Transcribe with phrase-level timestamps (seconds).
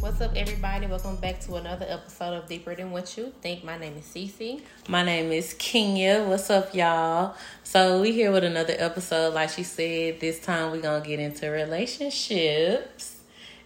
[0.00, 0.86] What's up, everybody?
[0.86, 3.64] Welcome back to another episode of Deeper Than What You Think.
[3.64, 4.62] My name is Cece.
[4.88, 6.24] My name is Keenya.
[6.26, 7.36] What's up, y'all?
[7.64, 9.34] So we here with another episode.
[9.34, 13.20] Like she said, this time we gonna get into relationships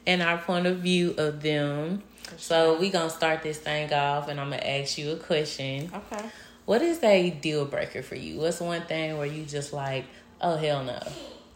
[0.07, 2.03] and our point of view of them.
[2.37, 5.93] So we gonna start this thing off, and I'm gonna ask you a question.
[5.95, 6.25] Okay.
[6.69, 8.41] What is a deal breaker for you?
[8.41, 10.05] What's one thing where you just like,
[10.39, 11.01] oh hell no,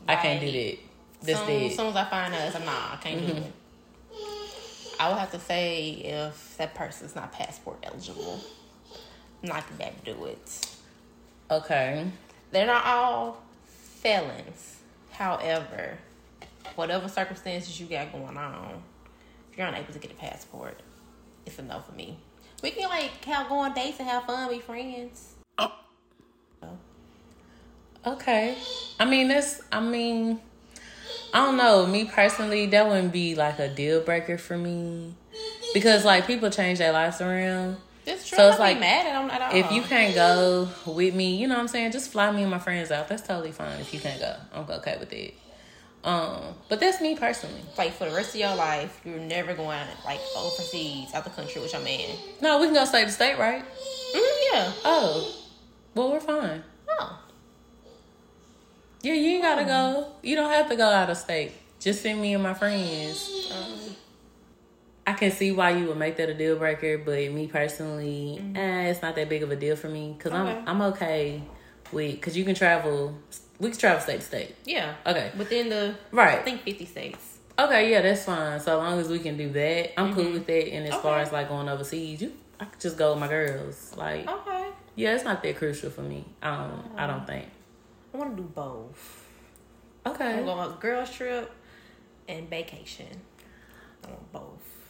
[0.08, 0.78] I can't do that.
[1.20, 1.70] That's soon, dead.
[1.70, 3.42] As soon as I find out, I'm nah, I can't do mm-hmm.
[3.42, 3.52] it.
[4.98, 8.40] I would have to say if that person's not passport eligible,
[9.42, 10.76] I'm not gonna be able to do it.
[11.50, 12.06] Okay.
[12.50, 14.78] They're not all felons.
[15.10, 15.98] However,
[16.74, 18.82] whatever circumstances you got going on,
[19.50, 20.80] if you're unable to get a passport,
[21.44, 22.16] it's a no for me.
[22.62, 25.34] We can like have go on dates and have fun, be friends.
[25.58, 25.72] Oh.
[28.04, 28.56] Okay.
[28.98, 30.40] I mean, that's, I mean,
[31.32, 31.86] I don't know.
[31.86, 35.14] Me personally, that wouldn't be like a deal breaker for me.
[35.72, 37.76] Because, like, people change their lives around.
[38.04, 38.36] It's true.
[38.36, 39.54] So it's like mad at them at all.
[39.54, 41.92] If you can't go with me, you know what I'm saying?
[41.92, 43.08] Just fly me and my friends out.
[43.08, 44.34] That's totally fine if you can't go.
[44.52, 45.34] I'm okay with it.
[46.04, 47.60] Um, but that's me personally.
[47.78, 51.60] like for the rest of your life, you're never going like overseas, out the country
[51.62, 52.10] with your man.
[52.40, 53.62] No, we can go state to state, right?
[53.62, 54.72] Mm, yeah.
[54.84, 55.32] Oh,
[55.94, 56.64] well, we're fine.
[56.88, 57.18] Oh.
[59.02, 60.12] Yeah, you ain't gotta go.
[60.22, 61.52] You don't have to go out of state.
[61.80, 63.50] Just send me and my friends.
[63.52, 63.96] Um,
[65.06, 68.90] I can see why you would make that a deal breaker, but me personally, eh,
[68.90, 70.58] it's not that big of a deal for me because Okay.
[70.58, 71.42] I'm I'm okay
[71.92, 73.16] with because you can travel.
[73.62, 74.56] We can travel state to state.
[74.64, 74.94] yeah.
[75.06, 77.38] Okay, Within the right, I think fifty states.
[77.58, 78.58] Okay, yeah, that's fine.
[78.60, 80.68] So long as we can do that, I'm cool with that.
[80.74, 83.94] And as far as like going overseas, you I could just go with my girls.
[83.96, 84.68] Like, Okay.
[84.96, 86.24] yeah, it's not that crucial for me.
[86.42, 87.46] Um, I don't think.
[88.12, 89.26] I want to do both.
[90.06, 90.38] Okay.
[90.38, 91.50] I'm going on a girls trip
[92.28, 93.06] and vacation.
[94.04, 94.81] I want both.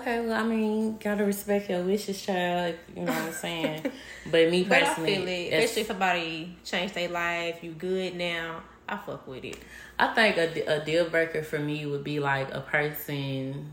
[0.00, 2.74] Okay, well, I mean, gotta respect your wishes, child.
[2.94, 3.82] You know what I'm saying?
[4.30, 5.52] but me But I personally, feel it.
[5.52, 8.62] Especially if somebody changed their life, you good now.
[8.88, 9.58] I fuck with it.
[9.98, 13.72] I think a, a deal breaker for me would be like a person.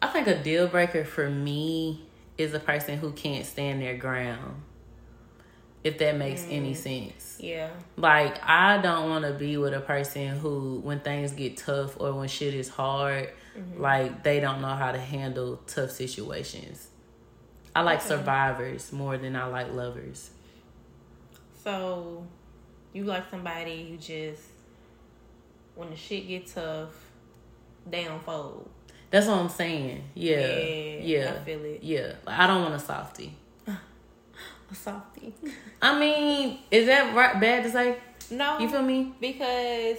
[0.00, 2.06] I think a deal breaker for me
[2.38, 4.62] is a person who can't stand their ground.
[5.84, 6.52] If that makes mm.
[6.52, 7.36] any sense.
[7.38, 7.70] Yeah.
[7.96, 12.12] Like, I don't want to be with a person who, when things get tough or
[12.14, 13.80] when shit is hard, Mm-hmm.
[13.82, 16.88] like, they don't know how to handle tough situations.
[17.74, 18.08] I like Okay.
[18.08, 20.30] survivors more than I like lovers.
[21.62, 22.26] So,
[22.92, 24.42] you like somebody who just,
[25.74, 26.90] when the shit get tough,
[27.88, 28.68] they don't fold.
[29.10, 30.04] That's what I'm saying.
[30.14, 30.38] Yeah.
[30.40, 31.32] Yeah, Yeah.
[31.40, 31.82] I feel it.
[31.82, 32.12] Yeah.
[32.26, 33.34] Like, I don't want a softie.
[34.70, 35.32] A softie.
[35.80, 37.96] I mean, is that right, bad to say?
[38.30, 38.58] No.
[38.58, 39.14] You feel me?
[39.18, 39.96] Because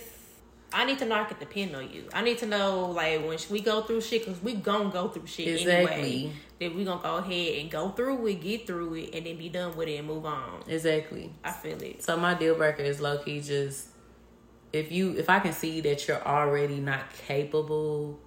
[0.72, 2.04] I need to know I can depend on you.
[2.14, 5.26] I need to know, like, when we go through shit, because we gonna go through
[5.28, 5.92] shit Exactly.
[5.94, 6.32] anyway.
[6.60, 9.50] That we gonna go ahead and go through it, get through it, and then be
[9.50, 10.62] done with it and move on.
[10.68, 11.32] Exactly.
[11.44, 12.04] I feel it.
[12.04, 13.88] So my deal breaker is low key just
[14.74, 18.20] if you if I can see that you're already not capable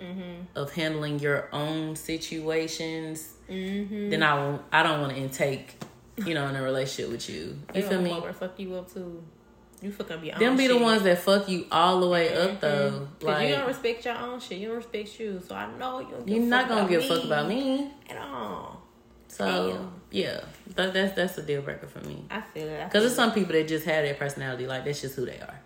[0.00, 0.42] Mm-hmm.
[0.56, 4.10] of handling your own situations, Mm-hmm.
[4.10, 4.62] then I won't.
[4.70, 5.76] I don't want to intake,
[6.24, 7.58] you know, in a relationship with you.
[7.74, 8.14] You feel me?
[8.38, 9.24] Fuck you up too.
[9.80, 12.60] You fucking be on Them be the ones that fuck you all the way up
[12.60, 13.06] though.
[13.20, 14.58] Cause Like you don't respect your own shit.
[14.58, 15.40] You don't respect you.
[15.46, 16.22] So I know you.
[16.26, 17.90] You're not gonna give a fuck about me.
[18.10, 18.82] at all.
[19.28, 19.92] So Damn.
[20.10, 20.40] yeah,
[20.74, 22.24] that, that's that's a deal breaker for me.
[22.30, 22.84] I feel it.
[22.84, 25.60] Because there's some people that just have their personality, like that's just who they are.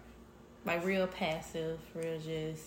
[0.66, 2.64] like real passive, real just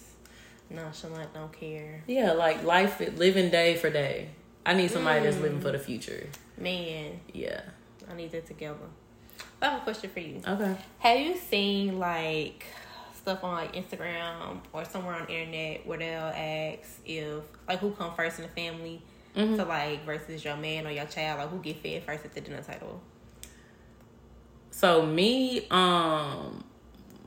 [0.70, 2.02] nonchalant, don't care.
[2.08, 4.30] Yeah, like life, living day for day.
[4.66, 5.42] I need somebody that's Mm.
[5.44, 6.28] living for the future.
[6.58, 7.62] Man, Yeah.
[8.10, 8.80] I need that together.
[9.62, 10.42] I have a question for you.
[10.48, 10.76] Okay.
[11.00, 12.66] Have you seen like
[13.16, 17.92] stuff on like Instagram or somewhere on the internet where they'll ask if like who
[17.92, 19.02] come first in the family
[19.36, 19.58] Mhm.
[19.58, 22.42] to like versus your man or your child, like who get fed first at the
[22.42, 23.02] dinner table?
[24.72, 26.64] So me, um,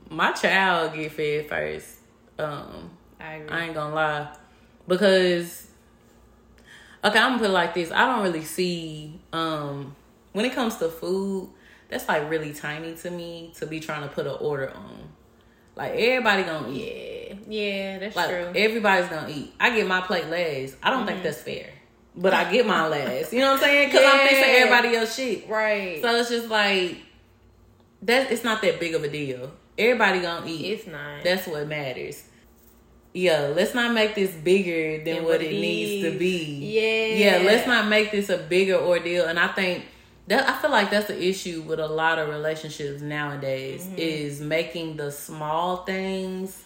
[0.09, 1.97] my child get fed first.
[2.37, 3.49] Um, I agree.
[3.49, 4.27] I ain't gonna lie,
[4.87, 5.67] because
[7.03, 7.91] okay, I'm gonna put it like this.
[7.91, 9.95] I don't really see um
[10.31, 11.49] when it comes to food.
[11.89, 15.09] That's like really tiny to me to be trying to put an order on.
[15.75, 17.37] Like everybody gonna eat.
[17.47, 18.51] yeah, yeah, that's Like true.
[18.55, 19.53] everybody's gonna eat.
[19.59, 20.75] I get my plate last.
[20.83, 21.23] I don't think mm-hmm.
[21.23, 21.69] that's fair,
[22.15, 23.33] but I get my last.
[23.33, 23.89] You know what I'm saying?
[23.89, 25.49] Because I'm fixing everybody else shit.
[25.49, 26.01] right.
[26.01, 26.97] So it's just like
[28.03, 28.31] that.
[28.31, 29.51] It's not that big of a deal.
[29.77, 30.71] Everybody gonna eat.
[30.73, 31.23] it's not.
[31.23, 32.23] That's what matters.
[33.13, 36.55] yeah, let's not make this bigger than what what it needs to be.
[36.59, 37.37] Yeah.
[37.39, 39.25] Yeah, let's not make this a bigger ordeal.
[39.25, 39.85] And I think
[40.29, 43.95] that I feel like that's the issue with a lot of relationships nowadays Mm-hmm.
[43.97, 46.63] is making the small things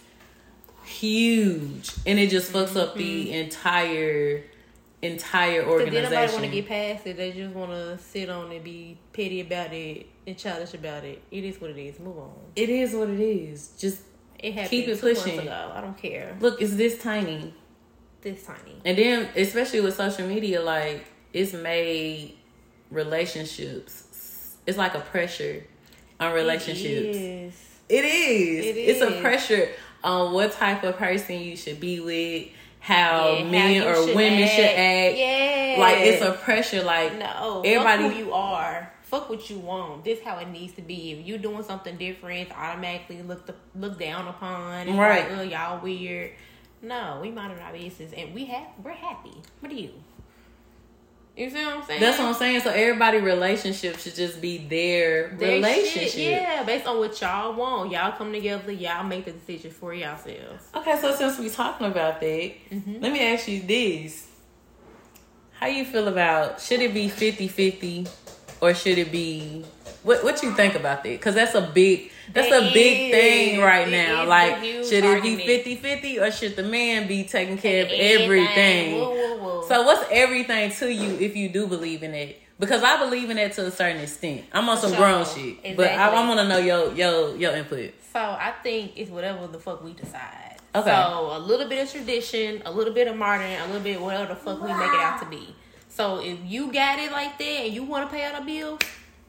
[0.84, 1.90] huge.
[2.06, 4.44] And it just fucks up the entire
[5.02, 6.10] entire then organization.
[6.12, 7.16] nobody want to get past it.
[7.18, 11.20] They just want to sit on and be petty about it and childish about it.
[11.30, 12.00] It is what it is.
[12.00, 12.32] Move on.
[12.56, 13.68] it is what it is.
[13.78, 14.00] Just
[14.38, 15.48] It Keep it pushing.
[15.48, 16.36] I don't care.
[16.40, 17.52] look, it's this tiny.
[18.22, 18.76] This tiny.
[18.84, 22.34] And then, especially with social media, like it's made
[22.90, 24.56] relationships.
[24.66, 25.64] It's like a pressure
[26.20, 26.84] on relationships.
[26.86, 27.54] It is.
[27.88, 28.64] It is.
[28.66, 29.68] It It's a pressure
[30.02, 32.48] on what type of person you should be with,
[32.80, 34.52] how Yeah, men you or should women act.
[34.54, 35.16] should act.
[35.18, 35.76] Yeah.
[35.78, 36.82] Like it's a pressure.
[36.82, 38.90] Like No, Everybody- who you are.
[39.02, 40.02] Fuck what you want.
[40.02, 41.12] This how it needs to be.
[41.12, 44.88] If you doing something different, automatically the, look down upon.
[44.88, 45.30] It's Right.
[45.30, 46.32] Like, oh, y'all weird.
[46.82, 49.34] No, we minding our business and we have we're happy.
[49.60, 49.90] What do you?
[51.36, 52.00] You see what I'm saying?
[52.00, 52.60] that's what I'm saying.
[52.60, 56.10] So everybody relationship should just be their, Their relationship.
[56.10, 57.90] shit, yeah, based on what y'all want.
[57.90, 58.70] Y'all come together.
[58.70, 60.64] Y'all make the decision for yourselves.
[60.76, 63.00] Okay, so since we talking about that, Mm-hmm.
[63.02, 64.28] let me ask you this.
[65.58, 68.08] How you feel about should it be 50-50
[68.60, 69.64] or should it be
[70.02, 71.20] what what you think about that?
[71.20, 73.14] Cuz that's a big that's It a big is.
[73.14, 74.26] thing right It now.
[74.26, 75.82] Like should it be argument.
[75.82, 78.98] 50-50 or should the man be taking care of everything?
[79.68, 82.40] So what's everything to you if you do believe in it?
[82.58, 84.44] Because I believe in that to a certain extent.
[84.52, 84.98] I'm on some sure.
[84.98, 87.94] grown shit, but I, I want to know your your your input.
[88.12, 90.56] So I think it's whatever the fuck we decide.
[90.74, 90.88] Okay.
[90.90, 94.26] So a little bit of tradition, a little bit of modern, a little bit whatever
[94.34, 95.54] the fuck we make it out to be.
[95.88, 98.78] So if you got it like that and you want to pay out a bill,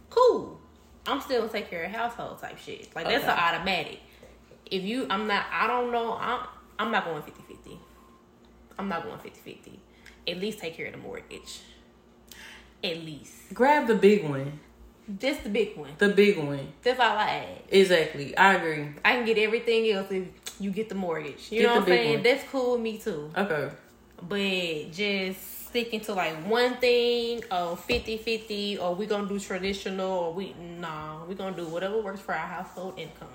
[0.09, 0.59] cool.
[1.07, 2.95] I'm still gonna take care of household type shit.
[2.95, 3.99] Like that's an automatic.
[4.69, 5.45] If you, I'm not.
[5.51, 6.17] I don't know.
[6.19, 6.47] I'm.
[6.77, 7.77] I'm not going 50-50.
[8.77, 9.77] I'm not going 50-50.
[10.27, 11.61] At least take care of the mortgage.
[12.83, 13.53] At least.
[13.53, 14.59] Grab the big one.
[15.19, 15.91] Just the big one.
[15.97, 16.73] The big one.
[16.81, 17.61] That's all I add.
[17.69, 18.35] Exactly.
[18.35, 18.89] I agree.
[19.05, 20.27] I can get everything else if
[20.59, 21.51] you get the mortgage.
[21.51, 22.13] You Get know what I'm saying?
[22.15, 22.23] one.
[22.23, 23.31] That's cool with me too.
[23.37, 23.69] Okay.
[24.21, 30.09] But just sticking to like one thing or 50 50 or we're gonna do traditional
[30.09, 33.27] or we nah, we're gonna do whatever works for our household income.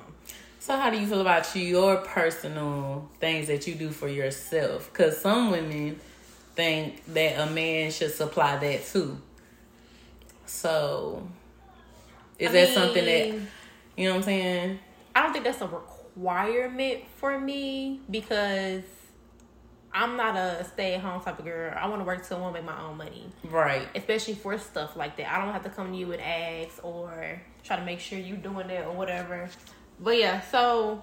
[0.58, 4.90] So how do you feel about your personal things that you do for yourself?
[4.90, 6.00] Because some women
[6.54, 9.20] think that a man should supply that too.
[10.46, 11.28] So
[12.38, 13.38] is I that something that
[13.98, 14.78] you know what I'm saying?
[15.14, 18.82] I don't think that's a requirement for me because
[19.92, 21.74] I'm not a stay at home type of girl.
[21.76, 23.26] I want to work till I want to make my own money.
[23.44, 23.88] Right.
[23.94, 25.32] especially for stuff like that.
[25.32, 28.36] I don't have to come to you with ads or try to make sure you're
[28.36, 29.48] doing that or whatever.
[29.98, 31.02] But yeah, so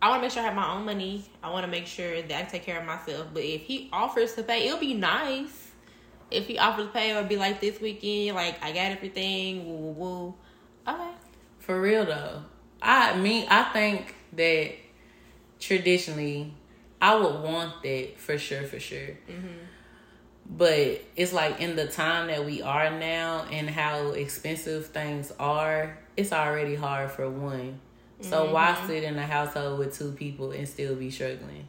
[0.00, 1.24] I want to make sure I have my own money.
[1.42, 3.28] I want to make sure that I take care of myself.
[3.32, 5.70] But if he offers to pay, it'll be nice.
[6.30, 9.66] If he offers to pay, it'll be like this weekend, like I got everything.
[9.66, 10.34] Woo woo woo.
[10.88, 11.10] Okay.
[11.58, 12.42] For real though.
[12.82, 14.72] I mean I think that
[15.60, 16.52] traditionally
[17.04, 19.10] I would want that for sure, for sure.
[20.46, 25.98] But it's like in the time that we are now and how expensive things are,
[26.16, 27.80] it's already hard for one.
[28.20, 31.66] So why sit in a household with two people and still be struggling?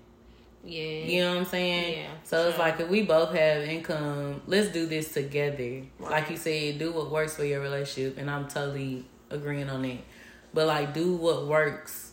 [0.63, 0.81] Yeah.
[1.11, 1.97] You know what I'm saying?
[1.99, 5.83] Yeah, So it's like if we both have income, let's do this together.
[5.99, 9.99] Like you said, do what works for your relationship, and I'm totally agreeing on that.
[10.53, 12.11] But like, do what works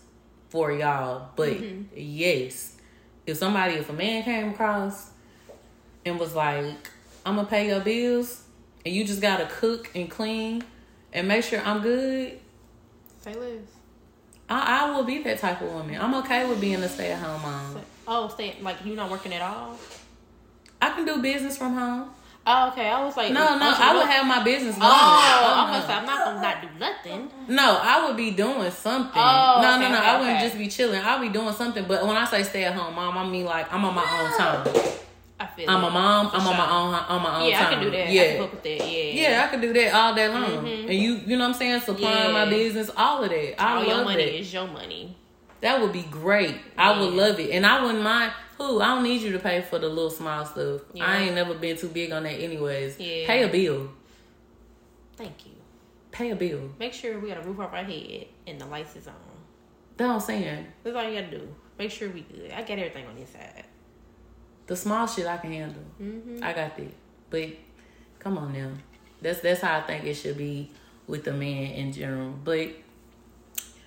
[0.49, 1.29] for y'all.
[1.37, 1.83] But Mm-hmm.
[1.97, 2.76] yes,
[3.26, 5.11] if somebody, if a man came across
[6.05, 6.64] and was like,
[7.25, 8.43] "I'm gonna pay your bills,"
[8.85, 10.64] and you just gotta cook and clean
[11.12, 12.38] and make sure I'm good,
[13.23, 13.61] Say less.
[14.49, 16.00] I, I will be that type of woman.
[16.00, 17.81] I'm okay with being a stay at home mom.
[18.09, 19.79] Oh, stay like you not working at all?
[20.81, 22.11] I can do business from home.
[22.45, 22.89] Oh, okay.
[22.91, 24.91] I was like, No, no, oh, I would have my business Oh, going.
[24.91, 25.73] I'm no.
[25.73, 27.31] gonna say I'm not gonna not do nothing.
[27.49, 29.13] No, I would be doing something.
[29.23, 29.99] Oh, no, okay, no, no.
[29.99, 30.47] okay, I wouldn't okay.
[30.47, 31.01] just be chilling.
[31.05, 31.85] I'll be doing something.
[31.85, 34.33] But when I say stay at home mom, I mean like I'm on my own
[34.39, 34.67] time.
[35.39, 35.67] I feel.
[35.67, 35.87] Like I'm it.
[35.87, 36.31] a mom.
[36.33, 37.67] I'm on my own on my own Yeah, time.
[37.67, 38.07] I can do that.
[38.09, 38.27] I Yeah.
[38.33, 38.91] can fuck with that.
[38.91, 39.29] Yeah.
[39.31, 40.43] Yeah, I could do that all day long.
[40.65, 40.85] Mhm.
[40.89, 41.81] And you you know what I'm saying?
[41.81, 43.63] Supplying my business, all of that.
[43.63, 44.35] I All your money that.
[44.41, 45.17] is your money.
[45.61, 46.57] That would be great.
[46.77, 47.51] I would love it.
[47.53, 48.33] And I wouldn't mind
[48.69, 50.83] who I don't need you to pay for the little small stuff.
[50.92, 51.07] Yeah.
[51.07, 52.99] I ain't never been too big on that anyways.
[52.99, 53.26] Yeah.
[53.26, 53.90] Pay a bill.
[55.16, 55.52] Thank you.
[56.11, 56.71] Pay a bill.
[56.78, 59.14] Make sure we got a roof over our head and the lights is on.
[59.97, 60.66] That's what I'm saying.
[60.83, 61.54] That's all you gotta do.
[61.78, 62.50] Make sure we good.
[62.50, 63.64] I got everything on this side.
[64.66, 65.83] The small shit I can handle.
[66.00, 66.42] Mm-hmm.
[66.42, 66.95] I got that.
[67.31, 67.50] But
[68.19, 68.71] come on now.
[69.21, 70.71] That's that's how I think it should be
[71.07, 72.35] with the man in general.
[72.45, 72.71] But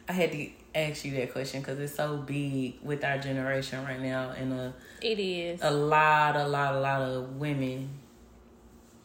[0.08, 4.01] I had to ask you that question because it's so big with our generation right
[4.01, 5.62] now, and a It is.
[5.63, 7.89] a lot, a lot, a lot of women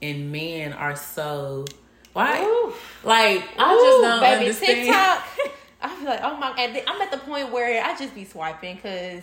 [0.03, 1.65] and men are so
[2.13, 2.43] why?
[2.43, 2.73] Ooh.
[3.05, 4.87] Like I Ooh, just don't baby, understand.
[4.87, 5.57] TikTok.
[5.83, 6.53] I feel like oh my,
[6.87, 9.23] I'm at the point where I just be swiping because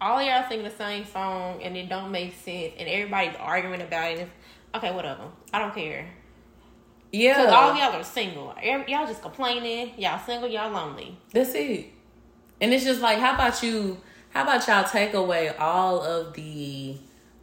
[0.00, 4.12] all y'all singing the same song and it don't make sense, and everybody's arguing about
[4.12, 4.28] it.
[4.74, 5.24] Okay, whatever.
[5.52, 6.08] I don't care.
[7.14, 8.54] Yeah, Cause all y'all are single.
[8.62, 9.92] Y'all just complaining.
[9.96, 10.48] Y'all single.
[10.48, 11.16] Y'all lonely.
[11.32, 11.92] That's it.
[12.60, 13.98] And it's just like, how about you?
[14.30, 16.96] How about y'all take away all of the?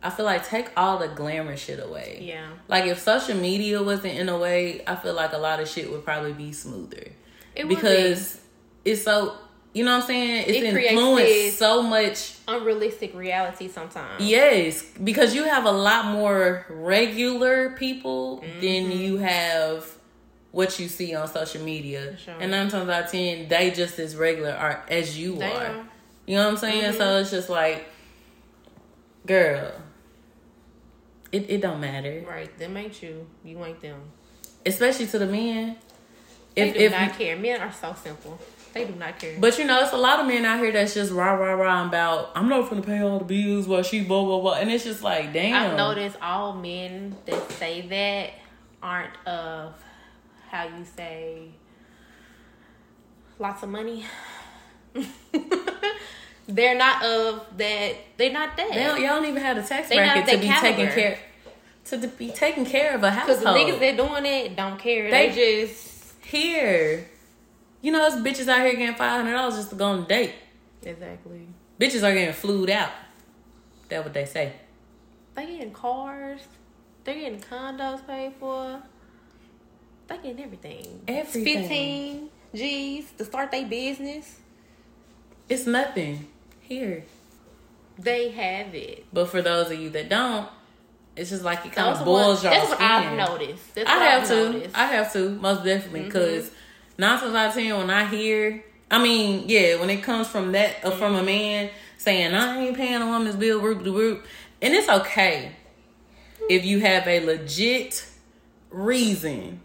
[0.04, 2.20] I feel like take all the glamour shit away.
[2.22, 2.50] Yeah.
[2.68, 5.90] Like if social media wasn't in a way, I feel like a lot of shit
[5.90, 7.12] would probably be smoother.
[7.56, 8.42] It would because
[8.84, 9.38] it's so,
[9.74, 10.46] you know what I'm saying?
[10.48, 12.36] It's It creates influenced so much.
[12.48, 14.24] Unrealistic reality sometimes.
[14.24, 18.92] Yes, because you have a lot more regular people than Mm-hmm.
[18.92, 19.86] you have
[20.52, 22.18] what you see on social media.
[22.18, 22.34] Sure.
[22.40, 25.66] And nine times out of ten, they just as regular are as you They are.
[25.68, 25.86] are.
[26.26, 26.94] You know what I'm saying?
[26.94, 27.86] So it's just like,
[29.26, 29.72] girl,
[31.32, 32.24] it, it don't matter.
[32.28, 32.56] Right.
[32.58, 33.28] Them ain't you.
[33.46, 34.02] You ain't them.
[34.66, 35.78] Especially to the men.
[36.56, 37.38] They If, do if not care.
[37.38, 38.38] Men are so simple.
[38.74, 39.38] They do not care.
[39.40, 41.86] But you know, it's a lot of men out here that's just rah rah rah
[41.88, 44.84] about I'm not gonna pay all the bills while she blah blah blah, and it's
[44.84, 45.72] just like, damn.
[45.72, 48.32] I've noticed all men that say that
[48.82, 49.74] aren't of
[50.50, 51.50] how you say
[53.40, 54.06] lots of money.
[56.48, 57.96] they're not of that.
[58.18, 58.72] They're not that.
[58.72, 60.78] They don't, y'all don't even have the tax They not bracket to be caliber.
[60.78, 61.20] taking care
[61.86, 63.40] to be taking care of a household.
[63.40, 65.10] Because the niggas that are doing it don't care.
[65.10, 67.10] They, They- just here,
[67.82, 70.06] you know, there's bitches out here getting five hundred dollars just to go on a
[70.08, 70.34] date.
[70.84, 71.48] exactly.
[71.80, 72.92] Bitches are getting flued out.
[73.90, 74.54] That what they say.
[75.36, 76.42] They getting cars.
[77.04, 78.82] They getting condos paid for.
[80.08, 81.02] They getting everything.
[81.08, 81.44] Everything.
[81.44, 84.38] Fifteen G's to start their business.
[85.50, 86.28] It's nothing
[86.60, 87.04] here.
[87.98, 89.06] They have it.
[89.12, 90.48] But for those of you that don't,
[91.16, 93.76] it's just like it kind of what- boils y'all That's what I've noticed.
[93.76, 94.50] That's I have I've to.
[94.52, 94.78] noticed.
[94.78, 96.10] I have to most definitely mm-hmm.
[96.10, 96.52] because
[97.02, 100.54] nine times out of ten when I hear, I mean, yeah, when it comes from
[100.54, 104.26] that uh, from a man saying I ain't paying a woman's bill, whoop de whoop,
[104.62, 105.52] and it's okay
[106.50, 108.06] if you have a legit
[108.70, 109.60] reason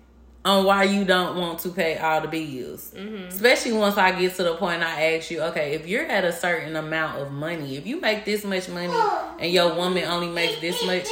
[0.44, 2.94] on why you don't want to pay all the bills.
[3.28, 6.32] Especially once I get to the point I ask you, okay, if you're at a
[6.32, 8.94] certain amount of money, if you make this much money
[9.40, 11.08] and your woman only makes this much,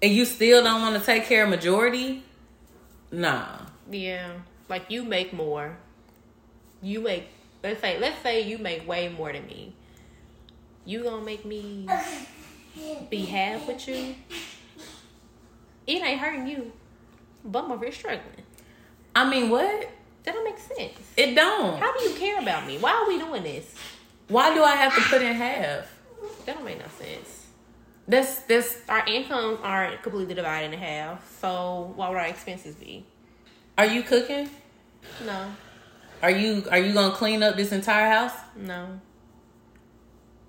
[0.00, 2.22] and you still don't want to take care of majority,
[3.10, 3.58] nah.
[3.90, 4.34] yeah,
[4.70, 5.76] like you make more.
[6.80, 7.28] You make
[7.62, 9.74] let's say let's say you make way more than me.
[10.86, 11.86] You gonna make me
[13.10, 14.14] be half with you?
[15.86, 16.72] It ain't hurting you,
[17.44, 18.44] but I'm over here struggling.
[19.14, 19.90] I mean, what?
[20.22, 20.92] That don't make sense.
[21.16, 21.78] It don't.
[21.78, 22.78] How do you care about me?
[22.78, 23.74] Why are we doing this?
[24.28, 25.92] Why do I have to put in half?
[26.46, 27.46] That don't make no sense.
[28.06, 28.76] That's that's.
[28.88, 33.04] Our incomes aren't completely divided in half, so why would our expenses be?
[33.80, 34.50] Are you cooking?
[35.24, 35.54] No,
[36.22, 38.34] Are you are you gonna clean up this entire house?
[38.54, 39.00] no.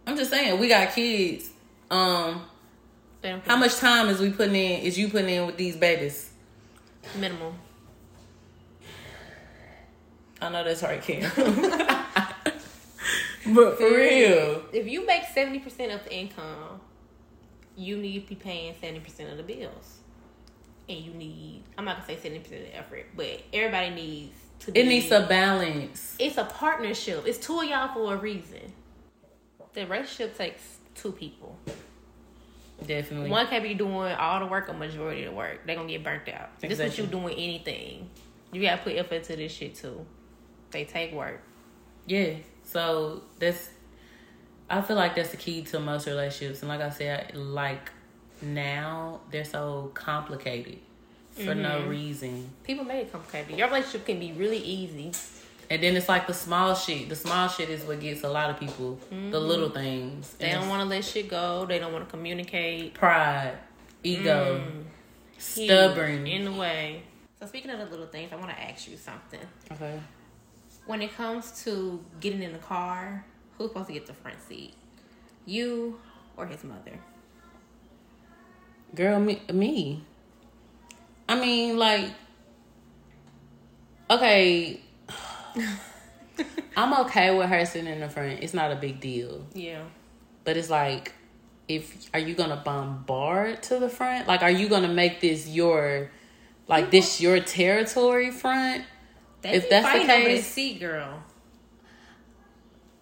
[0.06, 1.50] I'm just saying, we got kids.
[1.90, 2.42] Um,
[3.46, 4.82] how much time is we putting in?
[4.82, 6.32] Is you putting in with these babies?
[7.18, 7.54] minimum?
[10.42, 11.22] I know that's right, Kim.
[13.56, 16.82] but for real, If you make seventy percent of the income,
[17.78, 20.00] you need to be paying seventy percent of the bills,
[20.90, 21.64] and you need.
[21.78, 24.72] I'm not gonna say seventy percent of the effort, but everybody needs to.
[24.72, 26.16] Be, it needs a balance.
[26.20, 27.24] It's a partnership.
[27.26, 28.74] It's two of y'all for a reason.
[29.74, 31.58] The relationship takes two people.
[32.86, 33.30] Definitely.
[33.30, 35.62] One can't be doing all the work or majority of the work.
[35.66, 36.60] They're gonna get burnt out.
[36.60, 37.04] This is Exactly.
[37.06, 38.10] you doing anything.
[38.52, 40.06] You gotta put effort into this shit too.
[40.72, 41.42] They take work.
[42.08, 42.34] Yeah.
[42.64, 43.70] So that's
[44.70, 46.62] I feel like that's the key to most relationships.
[46.62, 47.92] And like I said, like
[48.42, 50.80] now they're so complicated
[51.34, 51.90] for no mm-hmm.
[51.90, 52.50] reason.
[52.64, 53.58] People make it complicated.
[53.58, 55.12] Your relationship can be really easy.
[55.70, 57.08] And then it's like the small shit.
[57.08, 59.00] The small shit is what gets a lot of people.
[59.10, 59.36] The mm-hmm.
[59.36, 60.34] little things.
[60.34, 61.66] They And don't want to let shit go.
[61.66, 62.94] They don't want to communicate.
[62.94, 63.58] pride,
[64.04, 64.84] ego, mm.
[65.56, 66.28] Huge stubborn.
[66.28, 67.04] in the way.
[67.40, 69.40] So speaking of the little things, I want to ask you something.
[69.72, 70.00] okay.
[70.86, 73.24] When it comes to getting in the car,
[73.58, 74.74] who's supposed to get the front seat?
[75.46, 76.00] You
[76.36, 77.00] or his mother?
[78.96, 80.04] Girl, me, me.
[81.30, 82.10] I mean, like,
[84.10, 84.82] okay.
[86.78, 88.40] I'm okay with her sitting in the front.
[88.42, 89.46] It's not a big deal.
[89.54, 89.84] Yeah.
[90.44, 91.14] But it's like,
[91.68, 94.28] if are you gonna bombard to the front?
[94.28, 96.10] Like, are you gonna make this your,
[96.68, 98.84] like this your territory front?
[99.42, 101.24] They If that's the over case- seat, girl.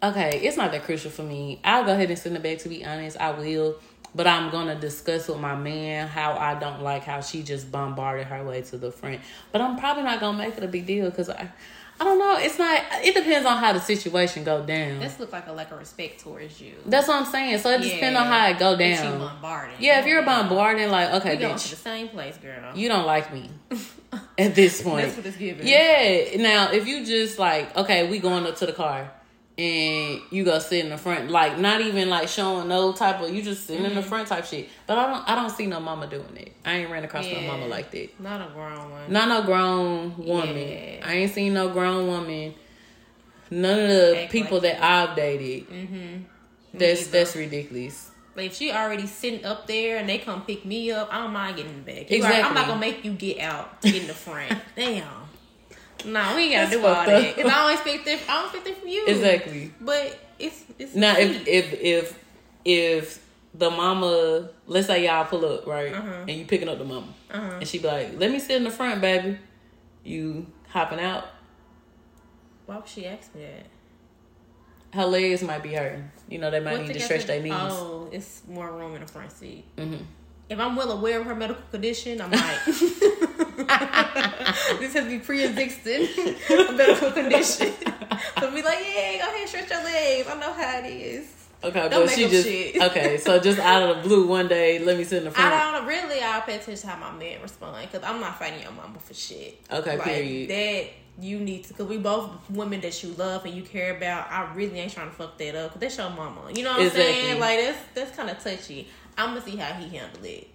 [0.04, 1.60] okay, it's not that crucial for me.
[1.64, 2.60] I'll go ahead and send it back.
[2.60, 3.78] To be honest, I will.
[4.16, 8.26] But I'm gonna discuss with my man how I don't like how she just bombarded
[8.28, 9.22] her way to the front.
[9.52, 11.48] But I'm probably not gonna make it a big deal because I,
[12.02, 12.38] I don't know.
[12.40, 12.82] It's not.
[13.04, 15.00] It depends on how the situation go down.
[15.00, 16.74] This look like a lack of respect towards you.
[16.86, 17.60] That's what I'm saying.
[17.60, 17.94] So it Yeah.
[17.96, 19.20] depends on how it go If she down.
[19.20, 19.76] bombarding.
[19.80, 22.76] Yeah, if you're bombarding, like okay, we going to the same place, girl.
[22.76, 23.50] you don't like me
[24.40, 25.06] at this point.
[25.06, 25.68] That's what it's giving.
[25.68, 26.38] Yeah.
[26.38, 29.12] Now, if you just like, okay, we going up to the car,
[29.60, 33.30] and you go sit in the front, like not even like showing no type of,
[33.34, 34.08] you just sitting in the Mm-hmm.
[34.10, 34.70] front type shit.
[34.88, 36.54] But I don't, I don't see no mama doing it.
[36.64, 38.18] I ain't ran across no mama like that.
[38.22, 39.12] Not a grown one.
[39.12, 40.58] Not no grown woman.
[40.58, 41.04] Yeah.
[41.06, 42.54] I ain't seen no grown woman.
[43.52, 45.70] None of the Act people like that I've dated.
[45.70, 46.24] Mm-hmm.
[46.76, 48.12] That's that's ridiculous.
[48.36, 51.34] Like if she already sitting up there and they come pick me up, I don't
[51.34, 52.12] mind getting in the back.
[52.12, 52.22] Exactly.
[52.28, 54.54] already- I'm not gonna make you get out to get in the front.
[54.76, 55.19] Damn.
[56.06, 57.36] No, we ain't gotta do all that.
[57.36, 58.20] Cause I don't expect that.
[58.30, 59.06] I don't expect that from you.
[59.08, 59.74] Exactly.
[59.82, 61.48] But it's it's Now, if sweet.
[61.48, 62.20] if if
[62.66, 66.10] if the mama, let's say y'all pull up right, Uh-huh.
[66.28, 67.58] and you picking up the mama, uh-huh.
[67.60, 69.38] and she be like, "Let me sit in the front, baby."
[70.04, 71.26] You hopping out,
[72.66, 73.66] why would she ask me that?
[74.92, 76.10] her legs might be hurting.
[76.30, 77.54] You know, they might need to stretch their knees.
[77.56, 79.64] Oh, it's more room in the front seat.
[79.78, 79.98] hmm
[80.50, 82.42] If I'm well aware of her medical condition, I'm like,
[84.80, 86.08] this has been pre-existing
[86.50, 87.74] a medical condition.
[88.40, 90.28] So be like, yeah, go ahead, stretch your legs.
[90.30, 91.28] I know how it is.
[91.64, 92.82] Okay, Don't but make she just shit.
[92.82, 93.18] okay.
[93.18, 95.54] So just out of the blue, one day, let me sit in the front.
[95.54, 96.22] I don't really.
[96.22, 99.14] I'll pay attention to how my man respond because I'm not fighting your mama for
[99.14, 99.62] shit.
[99.72, 100.50] Okay, like, period.
[100.50, 100.92] That
[101.24, 104.30] you need to because we both women that you love and you care about.
[104.32, 106.52] I really ain't trying to fuck that up because that's your mama.
[106.54, 107.08] You know what Exactly.
[107.08, 107.40] I'm saying?
[107.40, 108.88] Like that's that's kind of touchy.
[109.18, 110.48] I'm gonna see how he handle it.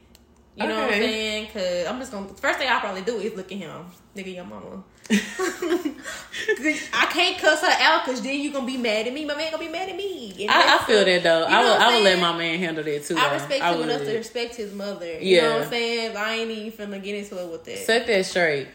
[0.56, 1.48] You know what I'm saying?
[1.52, 4.44] Cause I'm just gonna first thing I'll probably do is look at him, nigga, your
[4.44, 4.84] mama.
[5.10, 9.24] I can't cuss her out because then you gonna be mad at me.
[9.24, 10.46] My man gonna be mad at me.
[10.48, 11.40] I, I feel that though.
[11.40, 13.16] You I know I would let my man handle that too.
[13.16, 13.34] I though.
[13.34, 15.06] respect I him enough to respect his mother.
[15.20, 15.42] You Yeah.
[15.42, 16.16] know what I'm saying?
[16.16, 17.78] I ain't even finna get into it with that.
[17.78, 18.68] Set that straight.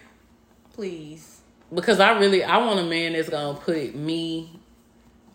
[0.74, 1.42] Please.
[1.74, 4.60] because I really I want a man that's gonna put me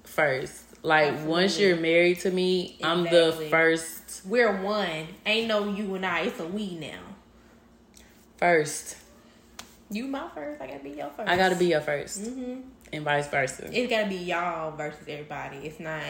[0.04, 0.62] first.
[0.82, 1.30] Like Absolutely.
[1.32, 3.48] once you're married to me, I'm the Exactly.
[4.06, 4.26] First.
[4.26, 5.08] We're one.
[5.26, 6.20] Ain't no you and I.
[6.22, 7.00] It's a we now.
[8.36, 8.96] First,
[9.90, 10.60] You my first.
[10.60, 11.28] I gotta be your first.
[11.28, 12.60] I gotta be your 1st hmm
[12.92, 13.68] and vice versa.
[13.72, 15.58] It's gotta be y'all versus everybody.
[15.58, 16.02] It's not.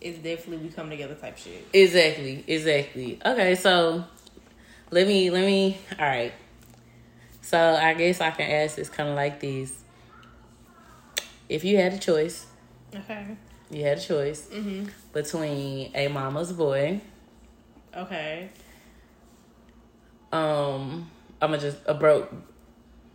[0.00, 1.66] It's definitely we come together type shit.
[1.72, 3.18] Exactly, exactly.
[3.24, 4.04] Okay, so
[4.90, 5.78] let me let me.
[5.98, 6.32] All right.
[7.42, 9.72] So I guess I can ask this kind of like this:
[11.48, 12.46] If you had a choice,
[12.94, 13.36] Okay.
[13.70, 17.00] You had a choice hmm between a mama's boy,
[17.96, 18.50] Okay.
[20.32, 22.32] um, I'm gonna just a broke.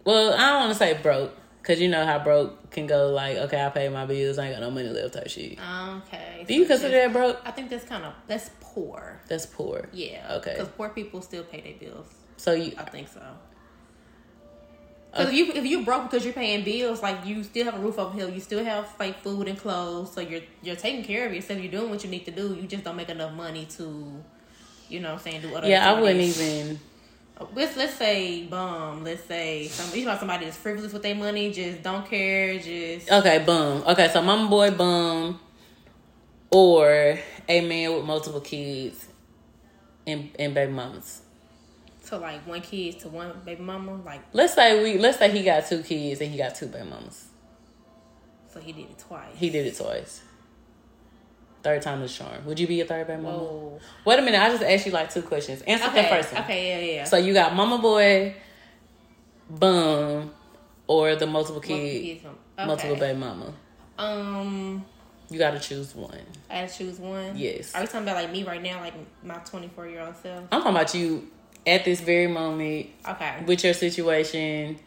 [0.06, 3.10] Well, I don't want to say broke because you know how broke can go.
[3.12, 5.58] Like, okay, I pay my bills, I ain't got no money left, type shit.
[5.60, 6.44] Okay.
[6.48, 7.40] Do you So consider just- that broke?
[7.46, 9.22] I think that's kind of that's poor.
[9.28, 9.88] That's poor.
[9.94, 10.36] Yeah.
[10.38, 10.54] Okay.
[10.58, 12.08] Because poor people still pay their bills.
[12.38, 13.22] So you, I think so.
[15.14, 17.80] Because if you if you broke because you're paying bills, like you still have a
[17.80, 21.28] roof over head, you still have like food and clothes, so you're you're taking care
[21.28, 21.60] of yourself.
[21.60, 22.58] You're doing what you need to do.
[22.60, 24.24] You just don't make enough money to,
[24.90, 25.68] you know, what I'm saying do other.
[25.68, 26.80] yeah, I wouldn't even.
[27.54, 29.04] Let's let's say bum.
[29.04, 29.96] Let's say some.
[29.98, 33.84] You know somebody that's frivolous with their money, just don't care, just Okay, boom.
[33.86, 35.40] Okay, so mama boy bum,
[36.50, 39.08] or a man with multiple kids,
[40.08, 41.23] and and baby mamas.
[42.04, 45.42] So like one kid to one baby mama, like Let's say we let's say he
[45.44, 47.28] got two kids and he got two baby mamas.
[48.54, 49.36] so he did it twice.
[49.36, 50.22] He did it twice.
[51.64, 52.46] Third time is charm.
[52.46, 53.38] Would you be a third baby mama?
[53.38, 53.80] Whoa.
[54.06, 55.62] Wait a minute, I just asked you like two questions.
[55.62, 56.02] Answer Okay.
[56.04, 56.44] the first one.
[56.44, 56.68] Okay.
[56.88, 56.94] Yeah.
[56.96, 57.04] Yeah.
[57.06, 58.36] So you got mama boy,
[59.50, 60.32] bum,
[60.88, 62.68] or the multiple Multiple kid, kids, okay.
[62.68, 63.54] multiple baby mama.
[63.98, 64.86] Um.
[65.30, 66.20] You got to choose one.
[66.50, 67.36] I to choose one.
[67.38, 67.74] Yes.
[67.74, 70.44] Are you talking about like me right now, like my 24 year old self?
[70.52, 71.32] I'm talking about you
[71.66, 73.44] at this very moment Okay.
[73.46, 74.78] with your situation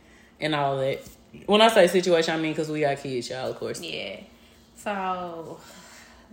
[0.40, 1.00] and all that.
[1.46, 3.80] When I say situation, I mean because we got kids, y'all, of course.
[3.80, 4.20] Yeah.
[4.76, 5.58] So,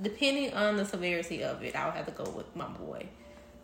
[0.01, 3.07] depending on the severity of it, I would have to go with my boy.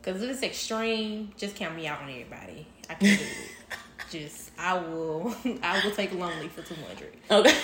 [0.02, 2.66] Because if it's extreme, just count me out on everybody.
[2.90, 3.52] I can do it.
[4.10, 7.14] Just, I will, I will take lonely for 200.
[7.30, 7.52] Okay.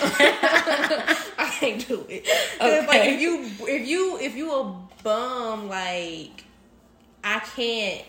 [1.38, 2.24] I can't do it.
[2.58, 3.14] 'Cause, Like Okay.
[3.14, 6.44] if you if you if you a bum, like
[7.24, 8.02] I can't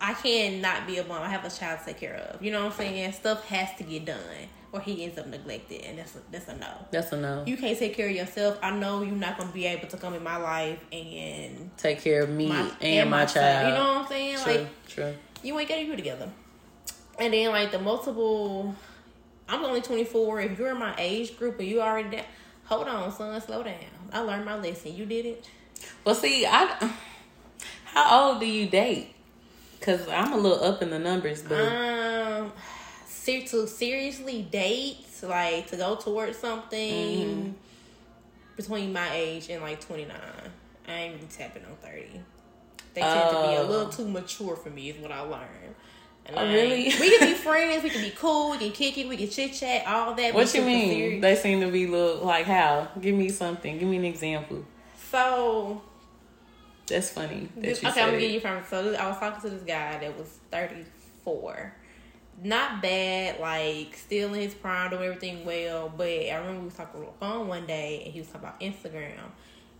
[0.00, 1.22] I can't be a mom.
[1.22, 2.42] I have a child to take care of.
[2.42, 3.12] You know what I'm saying?
[3.12, 4.18] Stuff has to get done,
[4.72, 6.68] or he ends up neglected, and that's a, that's a no.
[6.90, 7.44] That's a no.
[7.46, 8.58] You can't take care of yourself.
[8.62, 12.22] I know you're not gonna be able to come in my life and Take care
[12.24, 13.42] of me my and, my, son.
[13.42, 13.68] child.
[13.68, 14.38] You know what I'm saying?
[14.38, 15.14] True, Like true.
[15.42, 16.28] you ain't got to do together.
[17.18, 18.74] And then like the multiple,
[19.48, 20.40] I'm only 24.
[20.42, 22.20] If you're in my age group and you already,
[22.64, 23.74] hold on, son, slow down.
[24.12, 24.94] I learned my lesson.
[24.94, 25.48] You did it.
[26.04, 26.92] Well, see, I.
[27.86, 29.14] How old do you date?
[29.80, 32.52] Cause I'm a little up in the numbers, but Um,
[33.08, 37.50] ser- to seriously date, like to go towards something Mm-hmm.
[38.56, 40.16] between my age and like 29.
[40.88, 42.20] I ain't really tapping on 30.
[42.94, 43.66] They tend to be a Oh.
[43.68, 45.74] little too mature for me, is what I learned.
[46.26, 46.84] And Oh, I really?
[47.00, 49.52] we can be friends, we can be cool, we can kick it, we can chit
[49.52, 50.32] chat, all that.
[50.34, 50.90] what you mean?
[50.90, 51.22] serious.
[51.22, 52.88] They seem to be look like how?
[53.00, 53.78] Give me something.
[53.78, 54.64] Give me an example.
[55.10, 55.82] So
[56.86, 57.48] That's funny.
[57.56, 58.64] That This- okay, I'm gonna give you from.
[58.68, 61.74] So I was talking to this guy that was 34.
[62.42, 65.88] Not bad, like still in his prime, doing everything well.
[65.88, 68.42] But I remember we was talking on the phone one day, and he was talking
[68.48, 69.30] about Instagram.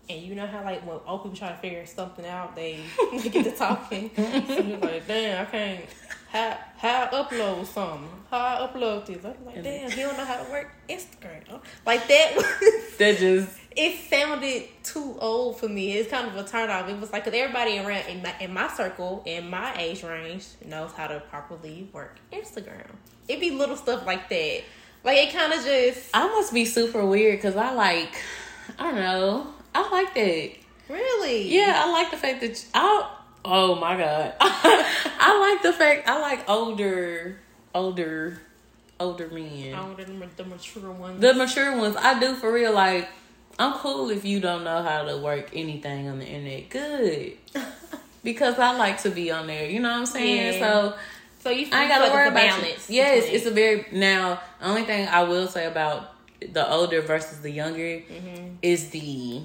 [0.08, 2.80] And you know how like when old people try to figure something out, they,
[3.12, 4.10] they get to talking.
[4.16, 4.22] so
[4.62, 5.84] he's like, "Damn, I can't.
[6.30, 8.08] How how I upload something?
[8.30, 12.06] How I upload this?" I'm like, "Damn, he don't know how to work Instagram." Like
[12.08, 12.46] that was
[12.98, 15.92] That just it sounded too old for me.
[15.92, 16.88] It's kind of a turn off.
[16.88, 20.46] It was like because everybody around in my in my circle in my age range
[20.64, 22.86] knows how to properly work Instagram.
[23.28, 24.62] It'd be little stuff like that.
[25.04, 28.16] Like it kind of just I must be super weird because I like
[28.78, 29.46] I don't know.
[29.78, 30.50] I like that.
[30.88, 33.10] really Yeah, I like the fact that I.
[33.44, 37.38] Oh my god, I like the fact I like older,
[37.74, 38.40] older,
[38.98, 39.74] older men.
[39.74, 41.20] older the mature ones.
[41.20, 42.72] The mature ones, I do for real.
[42.72, 43.08] Like,
[43.58, 46.70] I'm cool if you don't know how to work anything on the internet.
[46.70, 47.34] Good,
[48.24, 49.68] because I like to be on there.
[49.70, 50.54] You know what I'm saying?
[50.54, 50.58] Yeah.
[50.58, 50.94] So
[51.40, 52.90] so you I ain't gotta worry about balance.
[52.90, 52.96] you.
[52.96, 54.40] Yes, it's a very now.
[54.60, 58.56] Only thing I will say about the older versus the younger Mm-hmm.
[58.62, 59.42] is the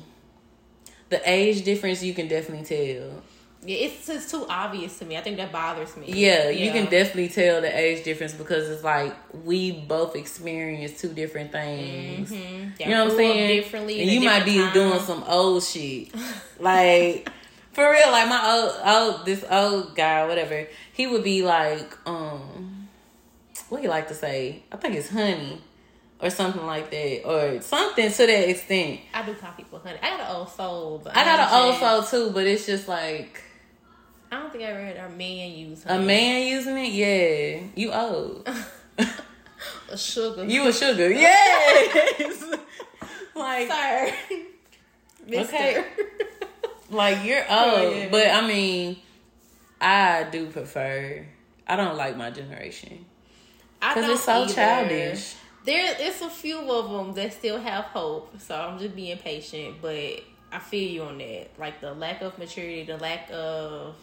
[1.11, 2.01] the age difference.
[2.01, 3.21] You can definitely tell.
[3.63, 5.15] yeah, it's just too obvious to me.
[5.17, 6.07] I think that bothers me.
[6.07, 9.13] Yeah, you can definitely tell the age difference because it's like
[9.45, 12.31] we both experience two different things.
[12.31, 12.79] Mhm.
[12.79, 13.61] You know what I'm saying?
[13.61, 16.09] Differently, and you might be different doing some old shit,
[16.59, 17.29] like
[17.73, 18.09] for real.
[18.11, 18.71] Like my old,
[19.17, 20.67] old this old guy, whatever.
[20.93, 22.87] He would be like, um,
[23.69, 24.63] what he like to say?
[24.71, 25.61] I think it's honey.
[26.21, 28.99] Or something like that, or something to that extent.
[29.11, 29.97] I do call people honey.
[30.03, 32.87] I got an old soul, but I got an old soul too, but it's just
[32.87, 33.41] like
[34.31, 36.91] I don't think I ever heard a man use a man using it.
[36.91, 38.47] Yeah, you old.
[39.89, 40.45] a sugar.
[40.45, 41.11] You a sugar.
[41.11, 42.43] Yes.
[43.35, 44.13] like sir.
[45.27, 45.55] Mister.
[45.55, 45.85] Okay.
[46.91, 47.49] like you're old.
[47.49, 48.09] Oh, yeah.
[48.11, 48.97] But I mean,
[49.81, 51.25] I do prefer
[51.71, 53.05] I don't like my generation.
[53.79, 54.53] Because it's so either.
[54.53, 55.35] childish.
[55.63, 58.39] There, it's a few of them that still have hope.
[58.39, 61.49] So I'm just being patient, but I feel you on that.
[61.59, 63.95] Like the lack of maturity, the lack of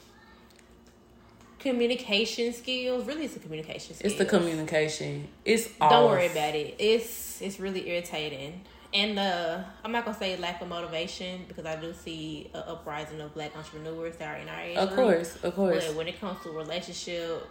[1.58, 3.04] communication skills.
[3.04, 4.12] Really, it's the communication skills.
[4.12, 5.28] It's the communication.
[5.44, 5.68] It's.
[5.78, 6.76] Don't worry about it.
[6.78, 8.62] It's it's really irritating.
[8.94, 13.20] And uh, I'm not gonna say lack of motivation because I do see an uprising
[13.20, 14.76] of black entrepreneurs that are in our age.
[14.78, 14.98] Of group.
[14.98, 15.86] course, of course.
[15.88, 17.46] But when it comes to relationship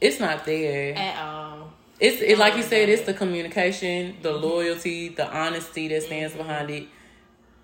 [0.00, 0.94] It's not there.
[0.96, 6.02] at all, It's it, like you said, it's the communication, the loyalty, the honesty that
[6.02, 6.88] stands behind it.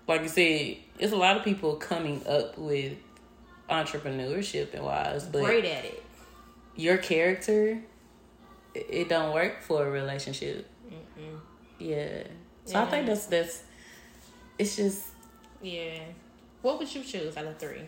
[0.07, 2.93] Like you said, it's a lot of people coming up with
[3.69, 6.01] entrepreneurship and wise, but great at it.
[6.77, 7.81] your character,
[8.73, 10.65] it, don't work for a relationship.
[11.77, 12.23] Yeah.
[12.63, 13.63] So I think that's that's.
[14.57, 15.07] It's just
[15.61, 15.99] Yeah.
[16.61, 17.81] What would you choose out of three?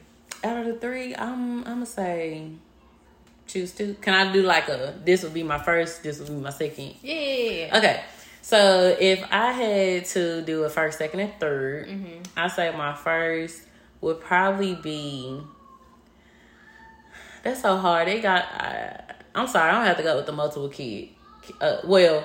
[0.43, 2.51] out of the three, I'm I'm gonna say
[3.51, 3.93] choose to?
[3.95, 4.93] Can I do like a?
[5.03, 6.03] This would be my first.
[6.03, 6.95] This would be my second.
[7.01, 7.77] Yeah.
[7.77, 8.03] Okay.
[8.41, 12.21] So if I had to do a first, second, and 3rd Mm-hmm.
[12.35, 13.61] I say my first
[14.01, 15.39] would probably be.
[17.43, 18.07] That's so hard.
[18.07, 18.43] They got.
[18.43, 19.03] I,
[19.35, 19.69] I'm sorry.
[19.69, 21.09] I don't have to go with the multiple kid.
[21.59, 22.23] Uh, well,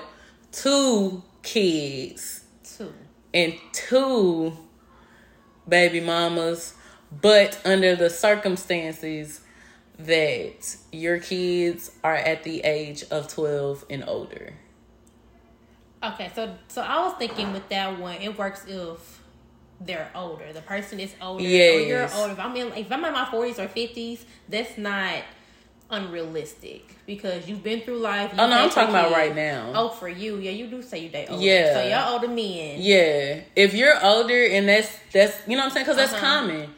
[0.51, 2.93] two kids Two.
[3.33, 4.55] and two
[5.67, 6.73] baby mamas,
[7.21, 9.41] but under the circumstances
[9.99, 14.53] that your kids are at the age of 12 and older.
[16.03, 19.21] Okay, so so I was thinking with that one, it works if
[19.81, 20.53] they're older.
[20.53, 21.43] The person is older.
[21.43, 22.33] Or you're older.
[22.33, 25.23] If I'm in if I'm in my forties or fifties, that's not
[25.89, 28.31] unrealistic because you've been through life.
[28.33, 29.71] Oh, no, I'm talking about right now.
[29.73, 31.43] Oh, for you, yeah, you do say you date older.
[31.43, 31.73] Yeah.
[31.73, 32.77] So y'all older men.
[32.79, 36.21] Yeah, if you're older and that's that's you know what I'm saying because that's Uh-huh.
[36.21, 36.75] common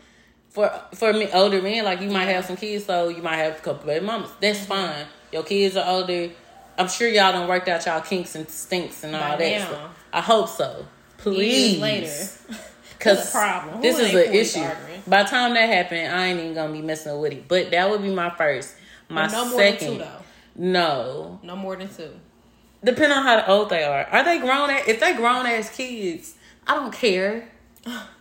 [0.60, 1.86] for for me older men.
[1.86, 4.30] Like you might have some kids, so you might have a couple baby mamas.
[4.41, 4.67] That's Mm-hmm.
[4.67, 5.06] fine.
[5.32, 6.30] Your kids are older.
[6.78, 9.67] I'm sure y'all don't worked out y'all kinks and stinks and all By that.
[9.67, 10.06] stuff.
[10.13, 10.78] I hope so.
[10.78, 10.86] Years
[11.17, 11.80] Please.
[11.82, 12.58] later.
[13.00, 13.82] Because a problem.
[13.82, 14.60] this Who is an issue.
[14.60, 15.02] arguing?
[15.08, 17.48] By the time that happened, I ain't even gonna be messing with it.
[17.48, 18.76] But that would be my first.
[19.08, 19.88] My no more second.
[19.88, 20.22] than two though.
[20.58, 21.39] No.
[21.41, 22.12] No more than two.
[22.84, 24.04] Depending on how old they are.
[24.04, 26.36] Are they grown ass if they grown ass kids,
[26.67, 27.48] I don't care.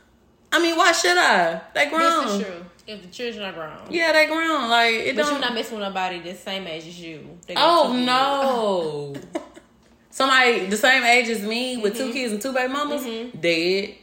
[0.52, 1.61] I mean, why should I?
[1.74, 2.24] They grown.
[2.26, 2.64] This is true.
[2.87, 3.78] If the children are grown.
[3.90, 4.70] Yeah, they grown.
[4.70, 5.32] Like it But don't.
[5.32, 7.38] you're not messing with nobody the same age as you.
[7.56, 9.14] Oh no.
[10.11, 12.06] Somebody the same age as me with Mm-hmm.
[12.06, 13.04] two kids and two baby mamas
[13.38, 13.94] dead.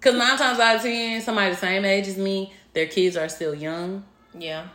[0.00, 3.28] Cause nine times out of ten, somebody the same age as me, their kids are
[3.28, 4.04] still young.
[4.36, 4.66] Yeah.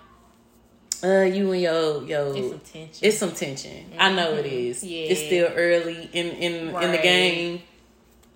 [1.03, 3.07] Uh, you and your yo, It's some tension.
[3.07, 3.85] it's some tension.
[3.99, 4.83] I know it is.
[4.83, 5.07] Yeah.
[5.07, 7.61] It's still early in in in the game.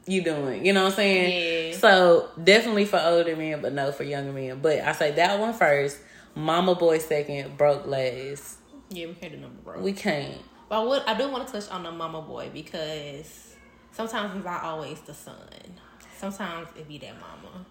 [0.08, 0.66] You doing?
[0.66, 1.72] You know what I'm saying?
[1.74, 1.78] Yeah.
[1.78, 4.60] So definitely for older men, but no for younger men.
[4.62, 6.00] But I say that one first.
[6.36, 7.58] Mama boy second.
[7.58, 8.58] Broke last.
[8.90, 9.80] yeah, we can't do number bro.
[9.82, 10.38] We can't.
[10.70, 13.56] But I would I do want to touch on the mama boy because
[13.92, 15.36] sometimes it's not always the son.
[16.18, 17.66] Sometimes it be that mama.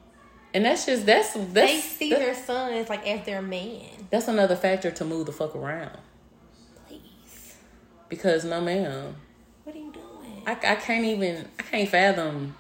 [0.52, 3.86] And that's just that's that's They see that's, their sons like as their man.
[4.10, 5.96] that's another factor to move the fuck around.
[6.86, 7.56] Please,
[8.08, 9.16] Because no ma'am.
[9.64, 10.04] what are you doing?
[10.50, 12.54] I, I can't even I can't fathom.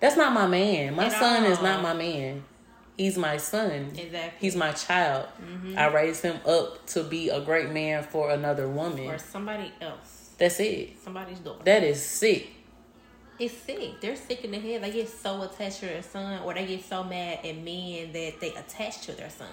[0.00, 0.94] That's not my man.
[0.94, 2.42] My At son is not my man.
[2.96, 3.92] He's my son.
[3.96, 4.38] Exactly.
[4.40, 5.26] He's my child.
[5.42, 5.78] Mm-hmm.
[5.78, 9.06] I raised him up to be a great man for another woman.
[9.08, 11.00] or somebody else, That's it.
[11.02, 11.64] somebody's daughter.
[11.64, 12.48] That is sick.
[13.38, 14.00] it's sick.
[14.02, 14.82] They're sick in the head.
[14.82, 18.38] They get so attached to their son, or they get so mad at men that
[18.40, 19.48] they attach to their son,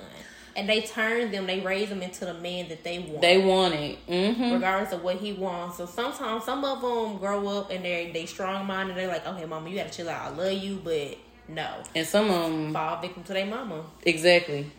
[0.57, 1.47] and they turn them.
[1.47, 3.21] They raise them into the man that they want.
[3.21, 3.97] They want it.
[4.07, 5.77] hmm regardless of what he wants.
[5.77, 8.97] So sometimes some of them grow up and they they strong minded.
[8.97, 10.33] They're like, okay, mama, you gotta chill out.
[10.33, 11.17] I love you, but
[11.47, 13.85] no, And some of them fall victim to their mama.
[14.03, 14.69] exactly.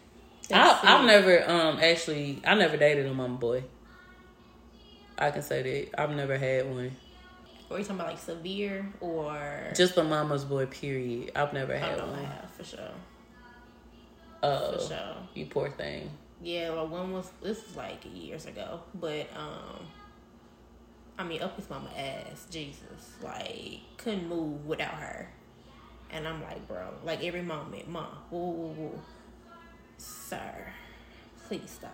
[0.52, 3.64] I, I've never um actually I never dated a mama boy.
[5.18, 6.96] I can say that I've never had one.
[7.70, 10.66] Or you talking about like severe or Just a mama's boy.
[10.66, 11.32] Period.
[11.36, 12.24] I've never had I one.
[12.24, 12.90] have for sure,
[14.42, 15.16] Oh, sure.
[15.34, 16.10] you poor thing.
[16.40, 19.86] Yeah, well, one was this was like years ago, but um,
[21.18, 25.28] I mean, up his mama ass, Jesus, like couldn't move without her,
[26.10, 29.00] and I'm like, bro, like every moment, mom, woo, woo, woo,
[29.96, 30.66] sir,
[31.48, 31.92] please stop.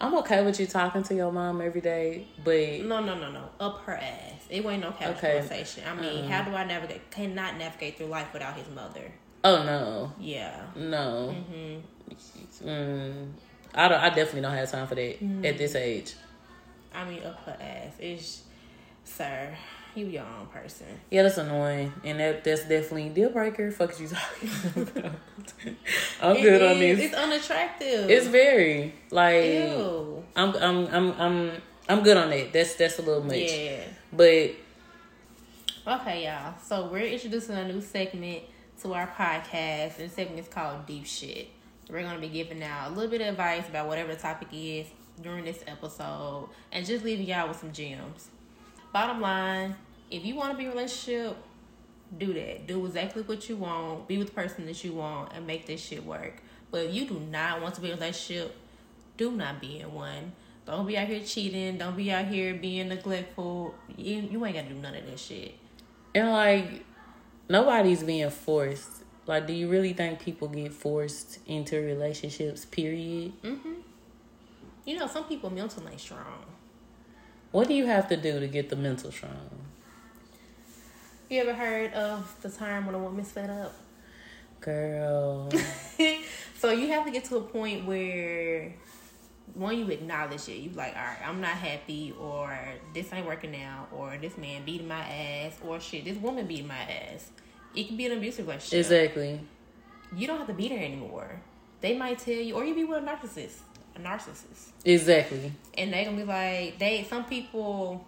[0.00, 3.48] I'm okay with you talking to your mom every day, but No, no, no, no,
[3.60, 4.42] up her ass.
[4.50, 5.38] It wasn't no casual Okay.
[5.38, 5.84] conversation.
[5.88, 7.10] I mean, how do I navigate?
[7.10, 9.12] Cannot navigate through life without his mother.
[9.46, 10.62] Oh no, Yeah.
[10.74, 11.34] no.
[11.34, 12.68] Mm-hmm.
[12.68, 13.30] Mm,
[13.74, 14.00] I don't.
[14.00, 16.14] I definitely don't have time for that at this age.
[16.94, 17.92] I mean, up her ass.
[17.98, 18.42] It's,
[19.04, 19.54] sir,
[19.94, 20.86] you your own person.
[21.10, 23.70] Yeah, that's annoying, and that that's definitely a deal breaker.
[23.70, 25.10] Fuck you talking?
[26.22, 27.00] I'm It good on this.
[27.00, 28.10] It's unattractive.
[28.10, 30.24] It's very like Ew.
[30.34, 31.50] I'm I'm I'm I'm
[31.88, 32.52] I'm good on that.
[32.52, 33.36] That's that's a little much.
[33.36, 33.80] Yeah.
[34.12, 34.52] But
[35.86, 36.54] Okay, y'all.
[36.64, 38.42] So we're introducing a new segment
[38.86, 41.48] to our podcast, and segment is called Deep Shit.
[41.90, 44.86] We're gonna be giving out a little bit of advice about whatever the topic is
[45.20, 48.28] during this episode, and just leaving y'all with some gems.
[48.92, 49.74] Bottom line,
[50.08, 51.36] if you want to be in a relationship,
[52.16, 52.68] do that.
[52.68, 54.06] Do exactly what you want.
[54.06, 56.40] Be with the person that you want, and make this shit work.
[56.70, 58.54] But if you do not want to be in a relationship,
[59.16, 60.30] do not be in one.
[60.64, 61.76] Don't be out here cheating.
[61.78, 63.74] Don't be out here being neglectful.
[63.96, 65.56] You, you ain't gotta do none of that shit.
[66.14, 66.84] and like
[67.48, 69.02] nobody's being forced.
[69.26, 72.64] Like, do you really think people get forced into relationships?
[72.64, 73.32] Period.
[73.42, 73.72] Mm-hmm.
[74.84, 76.44] You know, some people mental ain't strong.
[77.50, 79.50] What do you have to do to get the mental strong?
[81.28, 83.74] You ever heard of the term when a woman's fed up?
[84.60, 85.50] Girl,
[86.58, 88.72] so you have to get to a point where
[89.54, 90.56] one you acknowledge it.
[90.56, 92.56] You like, all right, I'm not happy, or
[92.94, 96.66] this ain't working out, or this man beating my ass, or shit, this woman beating
[96.68, 97.30] my ass.
[97.74, 98.78] It can be an abusive relationship.
[98.80, 99.40] exactly.
[100.14, 101.40] You don't have to beat her anymore.
[101.80, 103.56] They might tell you, or you be with a narcissist,
[103.94, 105.52] a narcissist, Exactly.
[105.76, 107.06] and they gonna be like, they.
[107.08, 108.04] Some people,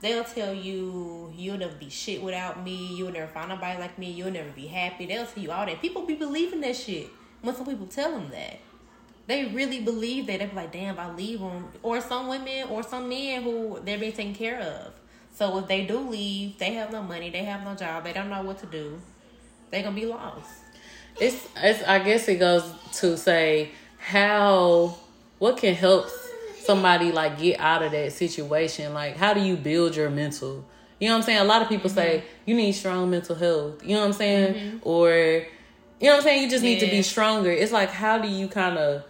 [0.00, 2.94] they'll tell you, you'll never be shit without me.
[2.94, 4.10] You'll never find nobody like me.
[4.10, 5.06] You'll never be happy.
[5.06, 5.80] They'll tell you all that.
[5.80, 7.08] People be believing that shit
[7.40, 8.58] when some people tell them that.
[9.26, 10.40] They really believe that.
[10.40, 11.68] They be like, damn, if I leave them.
[11.82, 14.92] Or some women or some men who they're being taken care of.
[15.34, 18.28] So if they do leave, they have no money, they have no job, they don't
[18.28, 19.00] know what to do.
[19.70, 20.50] They're gonna be lost.
[21.18, 24.96] It's, it's I guess it goes to say how
[25.38, 26.08] what can help
[26.58, 28.92] somebody like get out of that situation.
[28.92, 30.64] Like how do you build your mental?
[30.98, 31.38] You know what I'm saying?
[31.38, 31.98] A lot of people mm-hmm.
[31.98, 33.84] say you need strong mental health.
[33.84, 34.54] You know what I'm saying?
[34.54, 34.78] Mm-hmm.
[34.82, 36.42] Or you know what I'm saying?
[36.42, 37.50] You just need to be stronger.
[37.50, 39.04] It's like how do you kind of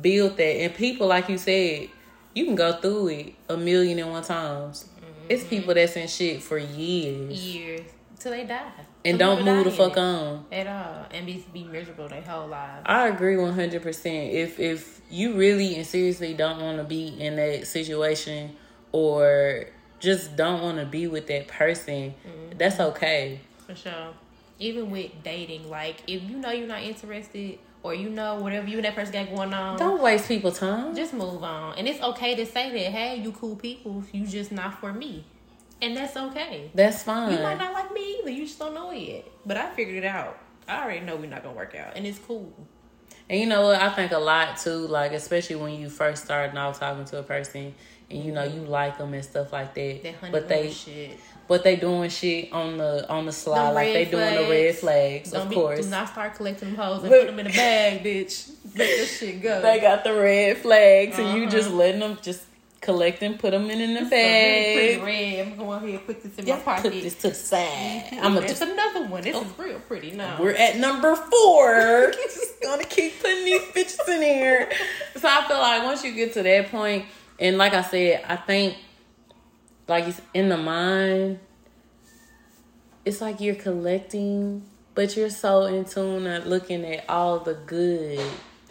[0.00, 0.42] build that?
[0.42, 1.88] And people like you said,
[2.34, 4.88] you can go through it a million and one times.
[5.28, 5.50] It's mm-hmm.
[5.50, 7.80] people that's in shit for years Years
[8.18, 8.70] till they die.
[9.04, 10.46] and Some don't move the fuck on.
[10.50, 12.82] at all, and be be miserable their whole lives.
[12.86, 14.32] I agree one hundred percent.
[14.32, 18.56] If if you really and seriously don't want to be in that situation,
[18.92, 19.66] or
[20.00, 22.56] just don't want to be with that person, mm-hmm.
[22.56, 23.40] that's okay.
[23.66, 24.14] For sure.
[24.58, 28.76] even with dating, like if you know you're not interested or you know whatever you
[28.76, 30.94] and that person got going on, Don't waste people time.
[30.94, 31.78] just move on.
[31.78, 35.24] And it's okay to say that, hey, you cool people, you just not for me.
[35.80, 36.70] And that's okay.
[36.74, 37.32] That's fine.
[37.32, 39.24] You might not like me either, you just don't know it yet.
[39.46, 40.38] But I figured it out.
[40.66, 41.96] I already know we're not gonna work out.
[41.96, 42.52] And it's cool.
[43.30, 43.80] And you know what?
[43.80, 47.22] I think a lot too, like especially when you first starting off talking to a
[47.22, 47.74] person
[48.10, 50.02] and you know you like them and stuff like that.
[50.02, 51.18] That honey but they, shit.
[51.48, 54.80] But they doing shit on the on the slide, like they doing the red flags.
[54.80, 55.84] flags, Don't of be, course.
[55.84, 58.50] Do not start collecting them hoes and put them in a bag, bitch.
[58.76, 59.60] Let this shit go.
[59.62, 61.50] They got the red flags, and you Uh-huh.
[61.50, 62.44] just letting them just
[62.80, 65.02] collect and put them in, in the It's bag.
[65.02, 65.46] red.
[65.48, 66.92] I'm going ahead and put this in Yeah, my pocket.
[66.92, 68.04] put this to the side.
[68.12, 68.62] I'm gonna it's just.
[68.62, 69.22] another one.
[69.22, 70.36] This is real pretty now.
[70.40, 72.12] We're at number four.
[72.24, 74.70] just gonna keep putting these bitches in here.
[75.18, 77.06] So I feel like once you get to that point,
[77.40, 78.76] and like I said, I think
[79.88, 81.40] like it's in the mind,
[83.04, 84.62] it's like you're collecting,
[84.94, 88.20] but you're so in tune at looking at all the good,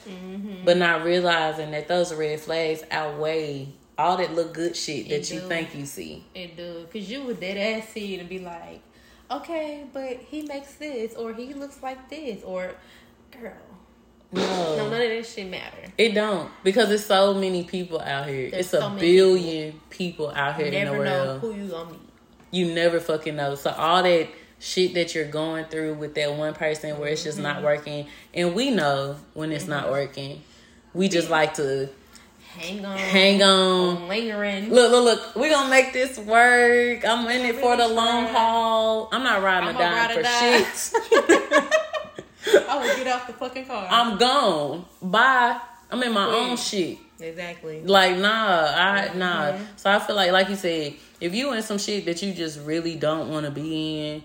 [0.08, 0.64] Mm-hmm.
[0.64, 5.32] but not realizing that those red flags outweigh all that look good shit that It
[5.32, 5.48] you do.
[5.48, 6.24] think you see.
[6.34, 6.88] It do.
[6.94, 8.80] Cause you would dead ass see it and be like,
[9.30, 12.72] okay, but he makes this or he looks like this or
[13.32, 13.52] girl.
[14.32, 14.42] No,
[14.76, 15.78] no, none of that shit matter.
[15.98, 18.50] It don't because there's so many people out here.
[18.52, 20.30] There's it's a so billion people.
[20.30, 22.02] out here You in the never know who you gonna meet.
[22.52, 23.56] You never fucking know.
[23.56, 24.28] So all that
[24.60, 27.44] shit that you're going through with that one person where it's just Mm-hmm.
[27.48, 30.42] not working, and we know when it's not working.
[30.94, 31.90] We just like to
[32.58, 32.98] Hang on.
[32.98, 34.08] hang on.
[34.08, 34.72] lingering.
[34.72, 35.36] Look, look, look.
[35.36, 37.06] We gonna make this work.
[37.06, 39.10] I'm in it for the long haul.
[39.12, 40.64] I'm not riding a I'ma dime for or die.
[40.64, 41.74] shit.
[42.70, 43.88] I would get off the fucking car.
[43.90, 44.86] I'm gone.
[45.02, 45.60] Bye.
[45.90, 46.98] I'm in my own shit.
[47.20, 47.82] exactly.
[47.82, 48.28] Like nah,
[48.76, 49.58] I nah.
[49.78, 52.60] So I feel like, like you said, if you in some shit that you just
[52.62, 54.24] really don't want to be in,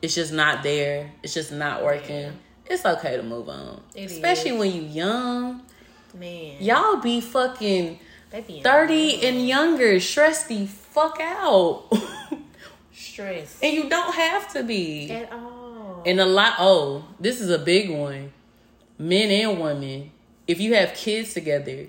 [0.00, 1.12] it's just not there.
[1.22, 2.16] It's just not working.
[2.16, 2.30] Yeah.
[2.66, 4.58] It's okay to move on, It especially is.
[4.58, 5.62] when you young.
[6.18, 6.62] Man.
[6.62, 7.98] Y'all be fucking
[8.46, 11.84] be thirty and younger, Stress the fuck out,
[12.94, 15.10] stress and you don't have to be.
[15.10, 15.51] at all.
[16.06, 16.54] And a lot.
[16.58, 18.32] Oh, this is a big one.
[18.98, 20.10] Men and women,
[20.46, 21.88] if you have kids together,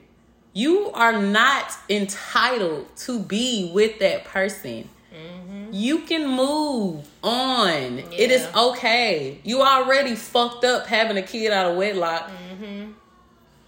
[0.54, 4.89] you are not entitled to be with that person.
[5.13, 5.69] Mm-hmm.
[5.71, 7.99] You can move on.
[8.12, 9.39] It is okay.
[9.43, 12.30] You already fucked up having a kid out of wedlock.
[12.30, 12.91] Mm-hmm.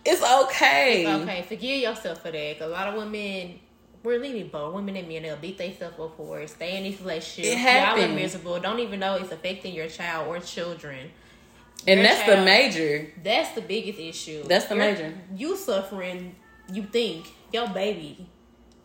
[0.05, 1.11] It's okay.
[1.21, 2.61] Okay, forgive yourself for that.
[2.61, 3.59] A lot of women,
[4.05, 5.23] we're leaving both women and men.
[5.23, 6.49] They'll beat themselves up for it.
[6.49, 7.47] Stay in these relationships.
[7.47, 8.03] It happens.
[8.05, 8.59] Y'all are miserable.
[8.59, 11.11] Don't even know it's affecting your child or children.
[11.87, 13.11] And Your that's the major.
[13.23, 14.43] That's the biggest issue.
[14.43, 15.13] That's the You're- major.
[15.35, 16.35] You suffering.
[16.71, 18.25] You think your baby,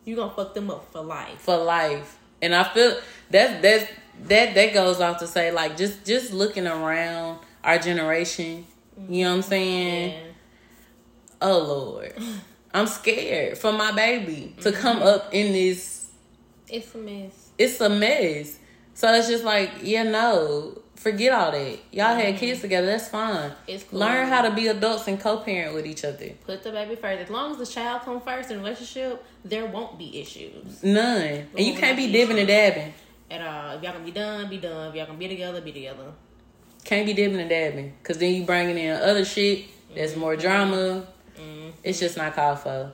[0.05, 1.39] you gonna fuck them up for life.
[1.39, 2.17] for life.
[2.41, 3.91] And I feel that's that's
[4.27, 8.65] that that goes off to say like just just looking around our generation,
[9.09, 10.11] you know what I'm saying?
[10.11, 10.31] Yeah.
[11.41, 12.13] Oh Lord.
[12.73, 15.07] I'm scared for my baby to come mm-hmm.
[15.07, 16.09] up in this
[16.69, 17.51] It's a mess.
[17.57, 18.59] it's a mess.
[18.93, 21.79] So it's just like, yeah, no, forget all that.
[21.91, 22.37] Y'all had mm-hmm.
[22.37, 23.51] kids together, that's fine.
[23.67, 23.99] It's cool.
[23.99, 26.29] Learn how to be adults and co-parent with each other.
[26.45, 27.21] Put the baby first.
[27.23, 31.47] As long as the child come first in relationship, there won't be issues None.
[31.55, 32.93] And you can't be that's dipping and dabbing.
[33.29, 33.77] at all.
[33.77, 34.89] If y'all gonna be done, be done.
[34.89, 36.11] If y'all gonna be together, be together.
[36.83, 37.93] Can't be dipping and dabbing.
[38.03, 39.65] Cause then you bringing in other shit.
[39.93, 40.19] There's mm-hmm.
[40.19, 41.07] more drama.
[41.83, 42.91] It's just not called for.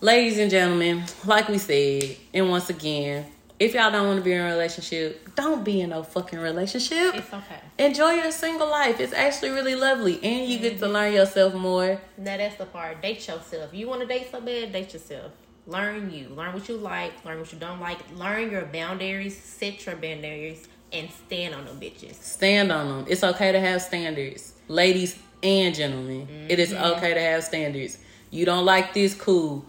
[0.00, 3.26] Ladies and gentlemen, like we said, and once again,
[3.58, 7.16] if y'all don't want to be in a relationship, don't be in no fucking relationship.
[7.16, 7.60] It's okay.
[7.78, 9.00] Enjoy your single life.
[9.00, 10.20] It's actually really lovely.
[10.22, 10.94] And you get to mm-hmm.
[10.94, 12.00] learn yourself more.
[12.16, 13.02] Now that's the part.
[13.02, 13.74] Date yourself.
[13.74, 15.32] You want to date so bad, date yourself.
[15.66, 16.28] Learn you.
[16.28, 17.24] Learn what you like.
[17.24, 17.98] Learn what you don't like.
[18.14, 19.36] Learn your boundaries.
[19.36, 22.14] Set your boundaries and stand on them bitches.
[22.14, 23.06] Stand on them.
[23.08, 24.54] It's okay to have standards.
[24.68, 26.98] Ladies and gentlemen, it is mm-hmm.
[26.98, 27.98] okay to have standards.
[28.30, 29.64] You don't like this, cool.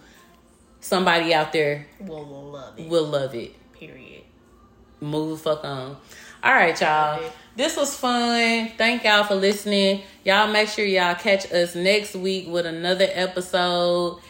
[0.80, 2.88] Somebody out there Will love it.
[2.88, 3.54] will love it.
[3.74, 4.22] Period.
[5.00, 5.96] move the fuck on.
[6.42, 7.22] All right, y'all.
[7.56, 8.70] This was fun.
[8.78, 10.02] Thank y'all for listening.
[10.24, 14.20] Y'all make sure y'all catch us next week with another episode.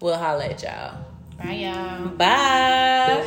[0.00, 1.04] We'll holla at y'all.
[1.36, 2.08] Bye, y'all.
[2.08, 3.26] Bye.